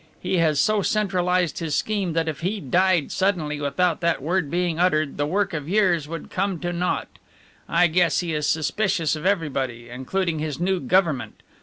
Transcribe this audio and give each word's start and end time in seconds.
He 0.19 0.37
has 0.37 0.59
so 0.59 0.81
centralized 0.81 1.59
his 1.59 1.75
scheme 1.75 2.13
that 2.13 2.27
if 2.27 2.39
he 2.39 2.59
died 2.59 3.11
suddenly 3.11 3.61
without 3.61 4.01
that 4.01 4.19
word 4.19 4.49
being 4.49 4.79
uttered, 4.79 5.17
the 5.17 5.27
work 5.27 5.53
of 5.53 5.69
years 5.69 6.07
would 6.07 6.31
come 6.31 6.57
to 6.61 6.73
naught. 6.73 7.19
I 7.69 7.85
guess 7.85 8.21
he 8.21 8.33
is 8.33 8.47
suspicious 8.47 9.15
of 9.15 9.27
everybody, 9.27 9.89
including 9.89 10.39
his 10.39 10.59
new 10.59 10.79
Government. 10.79 11.43